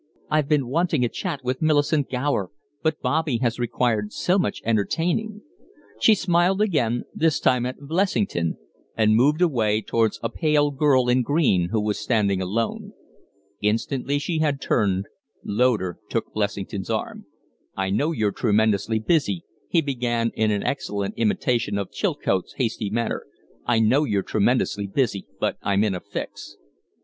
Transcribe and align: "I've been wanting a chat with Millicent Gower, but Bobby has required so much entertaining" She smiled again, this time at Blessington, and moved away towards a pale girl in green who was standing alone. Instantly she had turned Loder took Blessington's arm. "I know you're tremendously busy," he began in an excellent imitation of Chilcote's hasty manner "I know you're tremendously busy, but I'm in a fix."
"I've 0.31 0.47
been 0.49 0.65
wanting 0.67 1.05
a 1.05 1.09
chat 1.09 1.41
with 1.43 1.61
Millicent 1.61 2.09
Gower, 2.09 2.49
but 2.81 2.99
Bobby 3.01 3.37
has 3.43 3.59
required 3.59 4.11
so 4.11 4.39
much 4.39 4.59
entertaining" 4.65 5.43
She 6.01 6.15
smiled 6.15 6.59
again, 6.59 7.03
this 7.13 7.39
time 7.39 7.67
at 7.67 7.77
Blessington, 7.81 8.57
and 8.97 9.15
moved 9.15 9.43
away 9.43 9.79
towards 9.79 10.19
a 10.23 10.29
pale 10.31 10.71
girl 10.71 11.07
in 11.07 11.21
green 11.21 11.69
who 11.69 11.79
was 11.79 11.99
standing 11.99 12.41
alone. 12.41 12.93
Instantly 13.61 14.17
she 14.17 14.39
had 14.39 14.59
turned 14.59 15.05
Loder 15.43 15.99
took 16.09 16.33
Blessington's 16.33 16.89
arm. 16.89 17.27
"I 17.77 17.91
know 17.91 18.11
you're 18.11 18.31
tremendously 18.31 18.97
busy," 18.97 19.43
he 19.69 19.81
began 19.83 20.31
in 20.33 20.49
an 20.49 20.63
excellent 20.63 21.13
imitation 21.15 21.77
of 21.77 21.91
Chilcote's 21.91 22.53
hasty 22.55 22.89
manner 22.89 23.23
"I 23.67 23.77
know 23.79 24.05
you're 24.05 24.23
tremendously 24.23 24.87
busy, 24.87 25.27
but 25.39 25.57
I'm 25.61 25.83
in 25.83 25.93
a 25.93 25.99
fix." 25.99 26.57